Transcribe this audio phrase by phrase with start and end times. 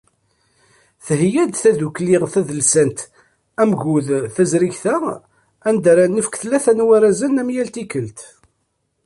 [1.05, 2.99] Theyya-d tdukkla tadelsant
[3.61, 4.95] Amgud taẓrigt-a,
[5.67, 8.19] anda ara nefk tlata n warazen am yal tikkelt.